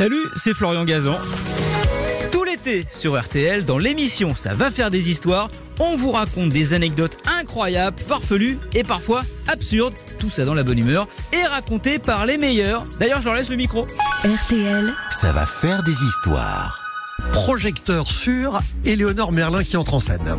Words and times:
Salut, 0.00 0.30
c'est 0.34 0.54
Florian 0.54 0.86
Gazan. 0.86 1.18
Tout 2.32 2.42
l'été 2.42 2.86
sur 2.90 3.20
RTL, 3.20 3.66
dans 3.66 3.76
l'émission 3.76 4.34
Ça 4.34 4.54
va 4.54 4.70
faire 4.70 4.90
des 4.90 5.10
histoires, 5.10 5.50
on 5.78 5.94
vous 5.94 6.10
raconte 6.10 6.48
des 6.48 6.72
anecdotes 6.72 7.18
incroyables, 7.38 7.98
farfelues 7.98 8.58
et 8.72 8.82
parfois 8.82 9.20
absurdes, 9.46 9.92
tout 10.18 10.30
ça 10.30 10.46
dans 10.46 10.54
la 10.54 10.62
bonne 10.62 10.78
humeur, 10.78 11.06
et 11.34 11.42
racontées 11.42 11.98
par 11.98 12.24
les 12.24 12.38
meilleurs. 12.38 12.86
D'ailleurs, 12.98 13.20
je 13.20 13.26
leur 13.26 13.34
laisse 13.34 13.50
le 13.50 13.56
micro. 13.56 13.86
RTL, 14.24 14.90
Ça 15.10 15.32
va 15.32 15.44
faire 15.44 15.82
des 15.82 16.02
histoires. 16.02 16.80
projecteur 17.34 18.06
sur 18.06 18.58
Éléonore 18.86 19.32
Merlin 19.32 19.62
qui 19.62 19.76
entre 19.76 19.92
en 19.92 20.00
scène. 20.00 20.38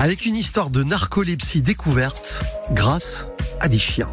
Avec 0.00 0.26
une 0.26 0.34
histoire 0.34 0.68
de 0.68 0.82
narcolepsie 0.82 1.62
découverte 1.62 2.42
grâce 2.72 3.28
à 3.60 3.68
des 3.68 3.78
chiens. 3.78 4.10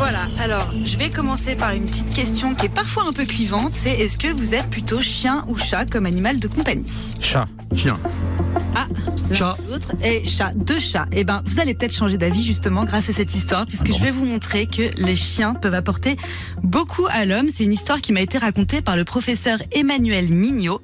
Voilà, 0.00 0.20
alors 0.40 0.66
je 0.86 0.96
vais 0.96 1.10
commencer 1.10 1.54
par 1.54 1.72
une 1.72 1.84
petite 1.84 2.14
question 2.14 2.54
qui 2.54 2.64
est 2.64 2.74
parfois 2.74 3.02
un 3.06 3.12
peu 3.12 3.26
clivante, 3.26 3.74
c'est 3.74 3.90
est-ce 3.90 4.16
que 4.16 4.28
vous 4.28 4.54
êtes 4.54 4.66
plutôt 4.70 5.02
chien 5.02 5.44
ou 5.46 5.58
chat 5.58 5.84
comme 5.84 6.06
animal 6.06 6.40
de 6.40 6.48
compagnie? 6.48 6.90
Chat. 7.20 7.46
Chien. 7.76 7.98
Ah, 8.80 8.86
l'un 9.28 9.36
Chat. 9.36 9.56
l'autre 9.68 9.92
et 10.02 10.24
chat, 10.24 10.52
deux 10.54 10.78
chats. 10.78 11.06
Eh 11.12 11.24
ben, 11.24 11.42
vous 11.44 11.60
allez 11.60 11.74
peut-être 11.74 11.94
changer 11.94 12.16
d'avis 12.16 12.42
justement 12.42 12.84
grâce 12.84 13.10
à 13.10 13.12
cette 13.12 13.34
histoire, 13.34 13.66
puisque 13.66 13.92
je 13.92 13.98
vais 13.98 14.10
vous 14.10 14.24
montrer 14.24 14.66
que 14.66 14.90
les 14.96 15.16
chiens 15.16 15.54
peuvent 15.54 15.74
apporter 15.74 16.16
beaucoup 16.62 17.06
à 17.10 17.26
l'homme. 17.26 17.48
C'est 17.54 17.64
une 17.64 17.72
histoire 17.72 18.00
qui 18.00 18.12
m'a 18.12 18.22
été 18.22 18.38
racontée 18.38 18.80
par 18.80 18.96
le 18.96 19.04
professeur 19.04 19.58
Emmanuel 19.72 20.28
Mignot. 20.28 20.80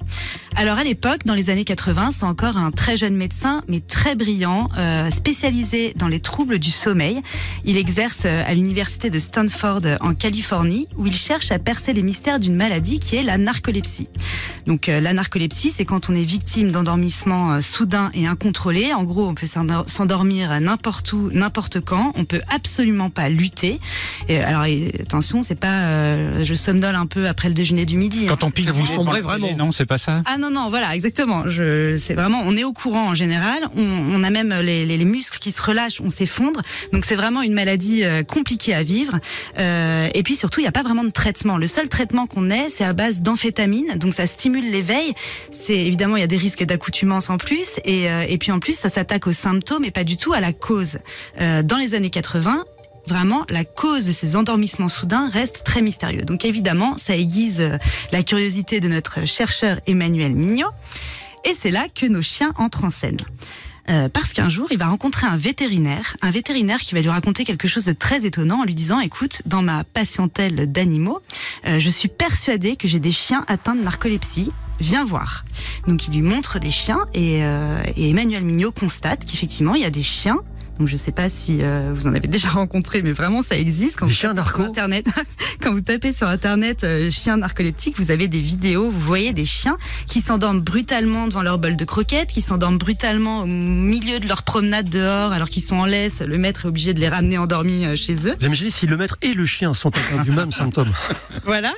Alors 0.55 0.77
à 0.77 0.83
l'époque, 0.83 1.25
dans 1.25 1.35
les 1.35 1.49
années 1.49 1.65
80, 1.65 2.11
c'est 2.11 2.23
encore 2.23 2.57
un 2.57 2.71
très 2.71 2.97
jeune 2.97 3.15
médecin, 3.15 3.63
mais 3.67 3.79
très 3.79 4.15
brillant, 4.15 4.67
euh, 4.77 5.09
spécialisé 5.11 5.93
dans 5.95 6.07
les 6.07 6.19
troubles 6.19 6.57
du 6.57 6.71
sommeil. 6.71 7.21
Il 7.63 7.77
exerce 7.77 8.23
euh, 8.25 8.43
à 8.45 8.53
l'université 8.53 9.09
de 9.09 9.19
Stanford 9.19 9.81
en 10.01 10.13
Californie, 10.13 10.87
où 10.97 11.05
il 11.05 11.15
cherche 11.15 11.51
à 11.51 11.59
percer 11.59 11.93
les 11.93 12.01
mystères 12.01 12.39
d'une 12.39 12.55
maladie 12.55 12.99
qui 12.99 13.17
est 13.17 13.23
la 13.23 13.37
narcolepsie. 13.37 14.07
Donc 14.67 14.89
euh, 14.89 14.99
la 14.99 15.13
narcolepsie, 15.13 15.71
c'est 15.71 15.85
quand 15.85 16.09
on 16.09 16.15
est 16.15 16.23
victime 16.25 16.71
d'endormissement 16.71 17.53
euh, 17.53 17.61
soudain 17.61 17.86
et 18.13 18.27
incontrôlé. 18.27 18.93
En 18.93 19.03
gros, 19.03 19.27
on 19.27 19.35
peut 19.35 19.45
s'endor- 19.47 19.89
s'endormir 19.89 20.59
n'importe 20.61 21.11
où, 21.13 21.29
n'importe 21.31 21.79
quand. 21.81 22.13
On 22.15 22.25
peut 22.25 22.41
absolument 22.53 23.09
pas 23.09 23.29
lutter. 23.29 23.79
Et, 24.29 24.37
alors 24.39 24.65
et, 24.65 24.91
attention, 25.01 25.43
c'est 25.43 25.55
pas 25.59 25.67
euh, 25.85 26.43
je 26.43 26.53
somnole 26.53 26.95
un 26.95 27.05
peu 27.05 27.27
après 27.27 27.47
le 27.47 27.53
déjeuner 27.53 27.85
du 27.85 27.97
midi. 27.97 28.25
Quand 28.27 28.43
on 28.43 28.51
pique, 28.51 28.69
Vous 28.69 28.85
sombrez 28.85 29.21
vraiment. 29.21 29.55
Non, 29.57 29.71
c'est 29.71 29.85
pas 29.85 29.97
ça. 29.97 30.21
Ah 30.25 30.37
non 30.37 30.49
non 30.51 30.69
voilà 30.69 30.95
exactement 30.95 31.43
c'est 31.47 32.13
vraiment 32.13 32.41
on 32.45 32.55
est 32.57 32.63
au 32.63 32.73
courant 32.73 33.09
en 33.09 33.15
général 33.15 33.59
on, 33.75 33.81
on 33.83 34.23
a 34.23 34.29
même 34.29 34.53
les, 34.61 34.85
les, 34.85 34.97
les 34.97 35.05
muscles 35.05 35.39
qui 35.39 35.51
se 35.51 35.61
relâchent 35.61 36.01
on 36.01 36.09
s'effondre 36.09 36.61
donc 36.93 37.05
c'est 37.05 37.15
vraiment 37.15 37.41
une 37.41 37.53
maladie 37.53 38.03
euh, 38.03 38.23
compliquée 38.23 38.73
à 38.73 38.83
vivre 38.83 39.19
Euh, 39.59 40.07
et 40.13 40.23
puis 40.23 40.35
surtout 40.35 40.59
il 40.59 40.63
n'y 40.63 40.67
a 40.67 40.71
pas 40.73 40.83
vraiment 40.83 41.03
de 41.03 41.09
traitement 41.09 41.57
le 41.57 41.67
seul 41.67 41.87
traitement 41.89 42.27
qu'on 42.27 42.49
ait 42.49 42.67
c'est 42.69 42.83
à 42.83 42.93
base 42.93 43.21
d'amphétamine 43.21 43.95
donc 43.97 44.13
ça 44.13 44.25
stimule 44.27 44.69
l'éveil 44.71 45.13
c'est 45.51 45.77
évidemment 45.77 46.15
il 46.17 46.21
y 46.21 46.23
a 46.23 46.27
des 46.27 46.37
risques 46.37 46.63
d'accoutumance 46.63 47.29
en 47.29 47.37
plus 47.37 47.66
et, 47.85 48.09
euh, 48.09 48.25
et 48.27 48.37
puis 48.37 48.51
en 48.51 48.59
plus 48.59 48.77
ça 48.77 48.89
s'attaque 48.89 49.27
aux 49.27 49.33
symptômes 49.33 49.85
et 49.85 49.91
pas 49.91 50.03
du 50.03 50.17
tout 50.17 50.33
à 50.33 50.39
la 50.39 50.53
cause 50.53 50.99
Euh, 51.39 51.63
dans 51.63 51.77
les 51.77 51.93
années 51.95 52.09
80 52.09 52.65
Vraiment, 53.07 53.45
la 53.49 53.63
cause 53.63 54.05
de 54.05 54.11
ces 54.11 54.35
endormissements 54.35 54.89
soudains 54.89 55.29
reste 55.29 55.63
très 55.63 55.81
mystérieux. 55.81 56.23
Donc 56.23 56.43
évidemment, 56.43 56.97
ça 56.97 57.15
aiguise 57.15 57.61
euh, 57.61 57.77
la 58.11 58.21
curiosité 58.21 58.81
de 58.81 58.89
notre 58.89 59.25
chercheur 59.25 59.79
Emmanuel 59.87 60.33
Mignot. 60.35 60.67
Et 61.45 61.53
c'est 61.57 61.71
là 61.71 61.87
que 61.93 62.05
nos 62.05 62.21
chiens 62.21 62.51
entrent 62.57 62.83
en 62.83 62.91
scène. 62.91 63.17
Euh, 63.89 64.09
parce 64.09 64.33
qu'un 64.33 64.49
jour, 64.49 64.67
il 64.71 64.77
va 64.77 64.87
rencontrer 64.87 65.27
un 65.27 65.37
vétérinaire, 65.37 66.17
un 66.21 66.31
vétérinaire 66.31 66.79
qui 66.79 66.93
va 66.93 67.01
lui 67.01 67.09
raconter 67.09 67.45
quelque 67.45 67.67
chose 67.67 67.85
de 67.85 67.93
très 67.93 68.25
étonnant 68.25 68.61
en 68.61 68.63
lui 68.63 68.75
disant, 68.75 68.99
écoute, 68.99 69.41
dans 69.45 69.61
ma 69.61 69.83
patientèle 69.83 70.71
d'animaux, 70.71 71.19
euh, 71.67 71.79
je 71.79 71.89
suis 71.89 72.09
persuadé 72.09 72.75
que 72.75 72.87
j'ai 72.87 72.99
des 72.99 73.11
chiens 73.11 73.45
atteints 73.47 73.75
de 73.75 73.81
narcolepsie. 73.81 74.51
Viens 74.79 75.05
voir. 75.05 75.43
Donc 75.87 76.07
il 76.07 76.13
lui 76.13 76.21
montre 76.21 76.59
des 76.59 76.69
chiens 76.69 76.99
et, 77.13 77.43
euh, 77.43 77.81
et 77.95 78.11
Emmanuel 78.11 78.43
Mignot 78.43 78.71
constate 78.71 79.25
qu'effectivement 79.25 79.73
il 79.73 79.81
y 79.81 79.85
a 79.85 79.89
des 79.89 80.03
chiens. 80.03 80.37
Donc 80.79 80.87
je 80.87 80.95
sais 80.95 81.11
pas 81.11 81.29
si 81.29 81.59
euh, 81.61 81.91
vous 81.93 82.07
en 82.07 82.13
avez 82.13 82.27
déjà 82.27 82.49
rencontré, 82.57 83.01
mais 83.01 83.11
vraiment 83.11 83.41
ça 83.41 83.57
existe. 83.57 83.97
Quand 83.97 84.05
Des 84.05 84.11
vous 84.11 84.17
chiens 84.17 84.35
tapez 84.35 84.49
sur 84.49 84.57
narcos 84.57 84.69
Internet, 84.69 85.07
quand 85.61 85.73
vous 85.73 85.81
tapez 85.81 86.13
sur 86.13 86.27
Internet 86.27 86.83
euh, 86.83 87.09
chiens 87.09 87.37
narcoleptiques, 87.37 87.97
vous 87.97 88.11
avez 88.11 88.27
des 88.27 88.39
vidéos, 88.39 88.89
vous 88.89 88.99
voyez 88.99 89.33
des 89.33 89.45
chiens 89.45 89.77
qui 90.05 90.21
s'endorment 90.21 90.61
brutalement 90.61 91.27
devant 91.27 91.41
leur 91.41 91.57
bol 91.57 91.75
de 91.75 91.85
croquettes, 91.85 92.29
qui 92.29 92.41
s'endorment 92.41 92.77
brutalement 92.77 93.41
au 93.41 93.45
milieu 93.45 94.19
de 94.19 94.27
leur 94.27 94.43
promenade 94.43 94.89
dehors 94.89 95.31
alors 95.31 95.49
qu'ils 95.49 95.63
sont 95.63 95.77
en 95.77 95.85
laisse. 95.85 96.21
Le 96.21 96.37
maître 96.37 96.65
est 96.65 96.67
obligé 96.67 96.93
de 96.93 96.99
les 96.99 97.09
ramener 97.09 97.37
endormis 97.37 97.85
euh, 97.85 97.95
chez 97.95 98.27
eux. 98.27 98.35
Vous 98.39 98.45
imaginez 98.45 98.69
si 98.69 98.85
le 98.85 98.97
maître 98.97 99.17
et 99.21 99.33
le 99.33 99.45
chien 99.45 99.73
sont 99.73 99.89
atteints 99.89 100.23
du 100.23 100.31
même 100.31 100.51
symptôme 100.51 100.91
Voilà. 101.45 101.73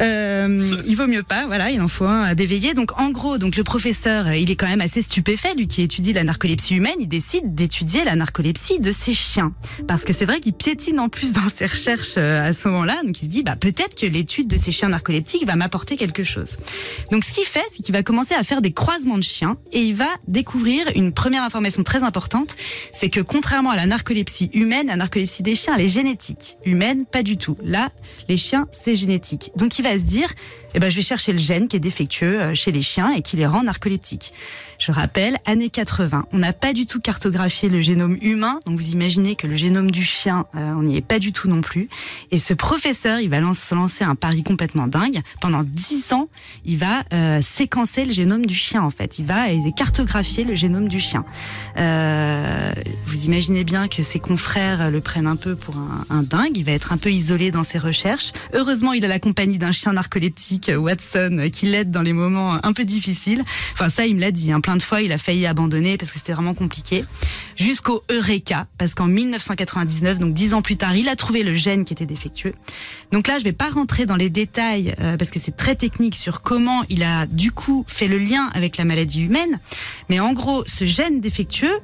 Euh, 0.00 0.82
il 0.86 0.94
vaut 0.96 1.06
mieux 1.06 1.22
pas. 1.22 1.46
Voilà, 1.46 1.70
il 1.70 1.80
en 1.80 1.88
faut 1.88 2.06
un 2.06 2.22
à 2.22 2.34
d'éveiller. 2.34 2.74
Donc 2.74 2.98
en 3.00 3.10
gros, 3.10 3.38
donc 3.38 3.56
le 3.56 3.64
professeur, 3.64 4.32
il 4.32 4.50
est 4.50 4.56
quand 4.56 4.68
même 4.68 4.80
assez 4.80 5.02
stupéfait, 5.02 5.54
lui 5.54 5.66
qui 5.66 5.82
étudie 5.82 6.12
la 6.12 6.24
narcolepsie 6.24 6.74
humaine. 6.74 6.94
Il 7.00 7.08
décide 7.08 7.54
d'étudier 7.54 8.04
la 8.04 8.14
narcolepsie 8.16 8.43
de 8.52 8.92
ses 8.92 9.14
chiens, 9.14 9.54
parce 9.88 10.04
que 10.04 10.12
c'est 10.12 10.24
vrai 10.24 10.38
qu'il 10.38 10.52
piétine 10.52 11.00
en 11.00 11.08
plus 11.08 11.32
dans 11.32 11.48
ses 11.48 11.66
recherches 11.66 12.14
euh, 12.18 12.48
à 12.48 12.52
ce 12.52 12.68
moment-là. 12.68 13.02
Donc 13.04 13.20
il 13.22 13.24
se 13.24 13.30
dit, 13.30 13.42
bah 13.42 13.56
peut-être 13.56 13.94
que 13.94 14.06
l'étude 14.06 14.48
de 14.48 14.56
ces 14.56 14.70
chiens 14.70 14.90
narcoleptiques 14.90 15.46
va 15.46 15.56
m'apporter 15.56 15.96
quelque 15.96 16.24
chose. 16.24 16.58
Donc 17.10 17.24
ce 17.24 17.32
qu'il 17.32 17.44
fait, 17.44 17.64
c'est 17.74 17.82
qu'il 17.82 17.94
va 17.94 18.02
commencer 18.02 18.34
à 18.34 18.42
faire 18.42 18.60
des 18.60 18.72
croisements 18.72 19.18
de 19.18 19.22
chiens 19.22 19.56
et 19.72 19.80
il 19.80 19.94
va 19.94 20.08
découvrir 20.28 20.86
une 20.94 21.12
première 21.12 21.42
information 21.42 21.82
très 21.82 22.02
importante, 22.02 22.56
c'est 22.92 23.08
que 23.08 23.20
contrairement 23.20 23.70
à 23.70 23.76
la 23.76 23.86
narcolepsie 23.86 24.50
humaine, 24.52 24.88
la 24.88 24.96
narcolepsie 24.96 25.42
des 25.42 25.54
chiens, 25.54 25.74
elle 25.76 25.84
est 25.84 25.88
génétique. 25.88 26.56
Humaine, 26.64 27.06
pas 27.06 27.22
du 27.22 27.36
tout. 27.36 27.56
Là, 27.62 27.90
les 28.28 28.36
chiens, 28.36 28.68
c'est 28.72 28.96
génétique. 28.96 29.52
Donc 29.56 29.78
il 29.78 29.82
va 29.82 29.98
se 29.98 30.04
dire, 30.04 30.28
eh 30.74 30.78
ben, 30.80 30.90
je 30.90 30.96
vais 30.96 31.02
chercher 31.02 31.32
le 31.32 31.38
gène 31.38 31.68
qui 31.68 31.76
est 31.76 31.80
défectueux 31.80 32.40
euh, 32.40 32.54
chez 32.54 32.72
les 32.72 32.82
chiens 32.82 33.12
et 33.12 33.22
qui 33.22 33.36
les 33.36 33.46
rend 33.46 33.62
narcoleptiques. 33.62 34.32
Je 34.78 34.92
rappelle, 34.92 35.38
années 35.46 35.70
80, 35.70 36.26
on 36.32 36.38
n'a 36.38 36.52
pas 36.52 36.72
du 36.72 36.86
tout 36.86 37.00
cartographié 37.00 37.68
le 37.68 37.80
génome 37.80 38.18
humain, 38.20 38.33
donc 38.34 38.80
vous 38.80 38.90
imaginez 38.90 39.36
que 39.36 39.46
le 39.46 39.56
génome 39.56 39.90
du 39.90 40.02
chien, 40.02 40.46
euh, 40.56 40.72
on 40.76 40.82
n'y 40.82 40.96
est 40.96 41.00
pas 41.00 41.18
du 41.18 41.32
tout 41.32 41.48
non 41.48 41.60
plus. 41.60 41.88
Et 42.30 42.38
ce 42.38 42.52
professeur, 42.54 43.20
il 43.20 43.30
va 43.30 43.40
lance- 43.40 43.60
se 43.60 43.74
lancer 43.74 44.04
un 44.04 44.14
pari 44.14 44.42
complètement 44.42 44.86
dingue. 44.86 45.20
Pendant 45.40 45.62
10 45.62 46.12
ans, 46.12 46.28
il 46.64 46.78
va 46.78 47.04
euh, 47.12 47.40
séquencer 47.42 48.04
le 48.04 48.12
génome 48.12 48.46
du 48.46 48.54
chien, 48.54 48.82
en 48.82 48.90
fait. 48.90 49.18
Il 49.18 49.26
va 49.26 49.44
cartographier 49.76 50.44
le 50.44 50.54
génome 50.54 50.88
du 50.88 51.00
chien. 51.00 51.24
Euh, 51.78 52.72
vous 53.04 53.24
imaginez 53.24 53.64
bien 53.64 53.88
que 53.88 54.02
ses 54.02 54.18
confrères 54.18 54.90
le 54.90 55.00
prennent 55.00 55.26
un 55.26 55.36
peu 55.36 55.56
pour 55.56 55.76
un, 56.10 56.22
dingue. 56.22 56.56
Il 56.56 56.64
va 56.64 56.72
être 56.72 56.92
un 56.92 56.96
peu 56.96 57.10
isolé 57.10 57.50
dans 57.50 57.64
ses 57.64 57.78
recherches. 57.78 58.32
Heureusement, 58.52 58.92
il 58.92 59.04
a 59.04 59.08
la 59.08 59.18
compagnie 59.18 59.58
d'un 59.58 59.72
chien 59.72 59.92
narcoleptique, 59.92 60.70
Watson, 60.76 61.48
qui 61.52 61.66
l'aide 61.66 61.90
dans 61.90 62.02
les 62.02 62.12
moments 62.12 62.58
un 62.64 62.72
peu 62.72 62.84
difficiles. 62.84 63.42
Enfin, 63.74 63.88
ça, 63.90 64.06
il 64.06 64.16
me 64.16 64.20
l'a 64.20 64.30
dit. 64.30 64.52
Hein. 64.52 64.60
Plein 64.60 64.76
de 64.76 64.82
fois, 64.82 65.02
il 65.02 65.12
a 65.12 65.18
failli 65.18 65.46
abandonner 65.46 65.96
parce 65.96 66.10
que 66.10 66.18
c'était 66.18 66.32
vraiment 66.32 66.54
compliqué. 66.54 67.04
Jusqu'au 67.56 68.02
Eureka, 68.24 68.66
parce 68.78 68.94
qu'en 68.94 69.06
1999, 69.06 70.18
donc 70.18 70.32
dix 70.32 70.54
ans 70.54 70.62
plus 70.62 70.76
tard, 70.76 70.96
il 70.96 71.08
a 71.08 71.16
trouvé 71.16 71.42
le 71.42 71.54
gène 71.54 71.84
qui 71.84 71.92
était 71.92 72.06
défectueux. 72.06 72.54
Donc 73.12 73.28
là, 73.28 73.38
je 73.38 73.44
vais 73.44 73.52
pas 73.52 73.68
rentrer 73.68 74.06
dans 74.06 74.16
les 74.16 74.30
détails 74.30 74.94
euh, 75.00 75.16
parce 75.16 75.30
que 75.30 75.38
c'est 75.38 75.56
très 75.56 75.76
technique 75.76 76.14
sur 76.14 76.42
comment 76.42 76.82
il 76.88 77.02
a 77.02 77.26
du 77.26 77.52
coup 77.52 77.84
fait 77.86 78.08
le 78.08 78.18
lien 78.18 78.50
avec 78.54 78.78
la 78.78 78.84
maladie 78.84 79.22
humaine. 79.22 79.60
Mais 80.08 80.20
en 80.20 80.32
gros, 80.32 80.64
ce 80.66 80.86
gène 80.86 81.20
défectueux 81.20 81.78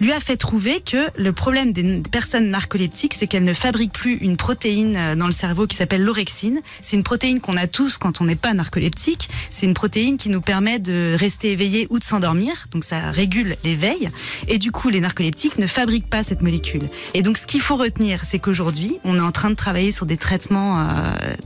lui 0.00 0.12
a 0.12 0.20
fait 0.20 0.36
trouver 0.36 0.80
que 0.80 1.08
le 1.16 1.32
problème 1.32 1.72
des 1.72 2.02
personnes 2.10 2.50
narcoleptiques, 2.50 3.14
c'est 3.14 3.26
qu'elles 3.26 3.44
ne 3.44 3.54
fabriquent 3.54 3.92
plus 3.92 4.16
une 4.16 4.36
protéine 4.36 4.96
euh, 4.96 5.14
dans 5.14 5.26
le 5.26 5.32
cerveau 5.32 5.66
qui 5.66 5.76
s'appelle 5.76 6.02
l'orexine. 6.02 6.60
C'est 6.82 6.96
une 6.96 7.02
protéine 7.02 7.40
qu'on 7.40 7.56
a 7.56 7.66
tous 7.66 7.98
quand 7.98 8.20
on 8.20 8.24
n'est 8.24 8.36
pas 8.36 8.54
narcoleptique. 8.54 9.28
C'est 9.50 9.66
une 9.66 9.74
protéine 9.74 10.16
qui 10.16 10.28
nous 10.28 10.40
permet 10.40 10.78
de 10.78 11.14
rester 11.18 11.52
éveillé 11.52 11.86
ou 11.90 11.98
de 11.98 12.04
s'endormir. 12.04 12.66
Donc 12.72 12.84
ça 12.84 13.10
régule 13.10 13.56
l'éveil. 13.64 14.10
Et 14.48 14.58
du 14.58 14.72
coup, 14.72 14.88
les 14.88 15.00
narcoleptiques 15.00 15.58
ne 15.58 15.66
fabriquent 15.66 16.08
pas 16.08 16.22
cette 16.22 16.42
molécule. 16.42 16.88
Et 17.14 17.22
donc 17.22 17.38
ce 17.38 17.46
qu'il 17.46 17.60
faut 17.60 17.76
retenir, 17.76 18.24
c'est 18.24 18.38
qu'aujourd'hui, 18.38 18.98
on 19.04 19.18
est 19.18 19.22
en 19.22 19.32
train 19.32 19.50
de 19.50 19.56
travailler 19.56 19.92
sur 19.92 20.06
des 20.06 20.16
traitements 20.16 20.80
euh, 20.80 20.84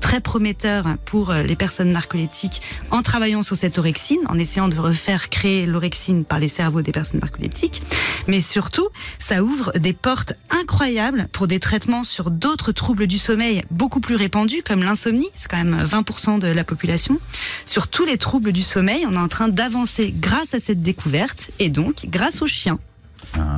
très 0.00 0.21
prometteurs 0.21 0.97
pour 1.05 1.31
euh, 1.31 1.43
les 1.43 1.56
personnes 1.56 1.93
narcoleptiques 1.93 2.62
en 2.91 3.03
travaillant 3.03 3.43
sur 3.43 3.56
cette 3.56 3.79
orexine, 3.79 4.21
en 4.29 4.39
essayant 4.39 4.69
de 4.69 4.79
refaire 4.79 5.31
créer 5.31 5.67
l'orexine 5.67 6.25
par 6.25 6.39
les 6.39 6.49
cerveaux 6.49 6.83
des 6.83 6.93
personnes 6.93 7.21
narcoleptiques. 7.21 7.83
Mais 8.27 8.38
surtout, 8.40 8.88
ça 9.19 9.43
ouvre 9.43 9.73
des 9.79 9.93
portes 9.93 10.35
incroyables 10.50 11.26
pour 11.32 11.46
des 11.46 11.61
traitements 11.61 12.05
sur 12.05 12.31
d'autres 12.31 12.73
troubles 12.73 13.06
du 13.06 13.19
sommeil 13.19 13.62
beaucoup 13.70 14.00
plus 14.00 14.17
répandus, 14.17 14.62
comme 14.62 14.82
l'insomnie, 14.82 15.29
c'est 15.35 15.49
quand 15.49 15.62
même 15.62 15.85
20% 15.85 16.38
de 16.38 16.49
la 16.49 16.64
population. 16.64 17.19
Sur 17.64 17.88
tous 17.88 18.05
les 18.05 18.19
troubles 18.19 18.52
du 18.52 18.62
sommeil, 18.62 19.05
on 19.06 19.14
est 19.14 19.19
en 19.19 19.29
train 19.29 19.49
d'avancer 19.49 20.14
grâce 20.17 20.55
à 20.55 20.61
cette 20.61 20.82
découverte 20.82 21.50
et 21.58 21.69
donc 21.69 22.06
grâce 22.06 22.43
aux 22.43 22.46
chiens. 22.46 22.79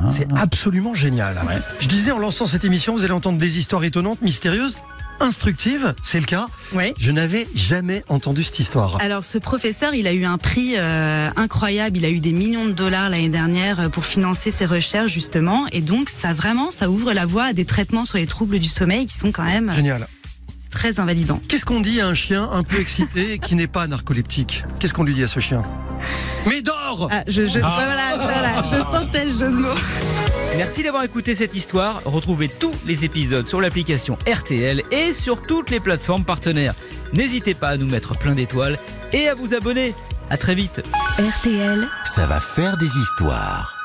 C'est 0.05 0.27
absolument 0.35 0.93
génial. 0.93 1.39
Je 1.79 1.87
disais 1.87 2.11
en 2.11 2.19
lançant 2.19 2.45
cette 2.45 2.65
émission, 2.65 2.95
vous 2.95 3.03
allez 3.03 3.13
entendre 3.13 3.37
des 3.37 3.57
histoires 3.57 3.83
étonnantes, 3.83 4.21
mystérieuses, 4.21 4.77
instructives. 5.21 5.93
C'est 6.03 6.19
le 6.19 6.25
cas. 6.25 6.47
Ouais. 6.73 6.93
Je 6.99 7.11
n'avais 7.11 7.47
jamais 7.55 8.03
entendu 8.09 8.43
cette 8.43 8.59
histoire. 8.59 8.97
Alors 9.01 9.23
ce 9.23 9.37
professeur, 9.37 9.93
il 9.93 10.07
a 10.07 10.13
eu 10.13 10.25
un 10.25 10.37
prix 10.37 10.73
euh, 10.77 11.29
incroyable, 11.35 11.97
il 11.97 12.05
a 12.05 12.09
eu 12.09 12.19
des 12.19 12.31
millions 12.31 12.65
de 12.65 12.71
dollars 12.71 13.09
l'année 13.09 13.29
dernière 13.29 13.79
euh, 13.79 13.89
pour 13.89 14.05
financer 14.05 14.51
ses 14.51 14.65
recherches 14.65 15.11
justement, 15.11 15.67
et 15.71 15.81
donc 15.81 16.09
ça 16.09 16.33
vraiment, 16.33 16.71
ça 16.71 16.89
ouvre 16.89 17.13
la 17.13 17.25
voie 17.25 17.45
à 17.45 17.53
des 17.53 17.65
traitements 17.65 18.05
sur 18.05 18.17
les 18.17 18.25
troubles 18.25 18.59
du 18.59 18.67
sommeil 18.67 19.05
qui 19.05 19.17
sont 19.17 19.31
quand 19.31 19.43
même 19.43 19.69
euh, 19.69 19.73
Génial. 19.73 20.07
Très 20.71 20.99
invalidant. 20.99 21.39
Qu'est-ce 21.47 21.65
qu'on 21.65 21.81
dit 21.81 22.01
à 22.01 22.07
un 22.07 22.13
chien 22.15 22.49
un 22.51 22.63
peu 22.63 22.79
excité 22.79 23.37
qui 23.43 23.55
n'est 23.55 23.67
pas 23.67 23.85
narcoleptique? 23.87 24.63
Qu'est-ce 24.79 24.93
qu'on 24.93 25.03
lui 25.03 25.13
dit 25.13 25.23
à 25.23 25.27
ce 25.27 25.39
chien? 25.39 25.61
Mais 26.47 26.61
dors 26.61 27.07
Ah, 27.11 27.23
je, 27.27 27.45
je, 27.45 27.59
voilà, 27.59 28.17
voilà, 28.17 28.63
je 28.63 28.77
sentais 28.77 29.25
le 29.25 29.31
jeu 29.31 29.51
de 29.51 29.57
mots. 29.57 29.69
Merci 30.57 30.83
d'avoir 30.83 31.03
écouté 31.03 31.35
cette 31.35 31.53
histoire. 31.55 32.01
Retrouvez 32.05 32.49
tous 32.49 32.71
les 32.85 33.05
épisodes 33.05 33.45
sur 33.47 33.61
l'application 33.61 34.17
RTL 34.27 34.81
et 34.91 35.13
sur 35.13 35.41
toutes 35.41 35.69
les 35.69 35.79
plateformes 35.79 36.23
partenaires. 36.25 36.73
N'hésitez 37.13 37.53
pas 37.53 37.69
à 37.69 37.77
nous 37.77 37.87
mettre 37.87 38.17
plein 38.17 38.33
d'étoiles 38.33 38.79
et 39.13 39.27
à 39.27 39.35
vous 39.35 39.53
abonner. 39.53 39.93
À 40.29 40.37
très 40.37 40.55
vite. 40.55 40.81
RTL, 41.19 41.87
Ça 42.05 42.25
va 42.25 42.39
faire 42.39 42.77
des 42.77 42.87
histoires. 42.97 43.80